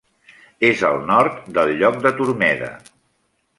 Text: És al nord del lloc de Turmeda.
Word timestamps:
És 0.69 0.81
al 0.89 0.97
nord 1.09 1.37
del 1.59 1.75
lloc 1.83 2.01
de 2.07 2.15
Turmeda. 2.23 2.73